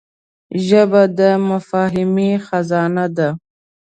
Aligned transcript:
ژبه 0.67 1.01
د 1.17 1.19
مفاهمې 1.49 2.31
خزانه 2.45 3.05
ده 3.17 3.29